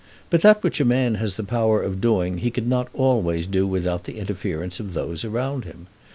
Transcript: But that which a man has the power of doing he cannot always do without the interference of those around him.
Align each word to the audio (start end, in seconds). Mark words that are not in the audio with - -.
But 0.31 0.41
that 0.41 0.63
which 0.63 0.81
a 0.81 0.83
man 0.83 1.13
has 1.21 1.35
the 1.35 1.43
power 1.43 1.79
of 1.79 2.01
doing 2.01 2.39
he 2.39 2.49
cannot 2.49 2.87
always 2.91 3.45
do 3.45 3.67
without 3.67 4.05
the 4.05 4.17
interference 4.17 4.79
of 4.79 4.93
those 4.95 5.23
around 5.23 5.63
him. 5.63 5.85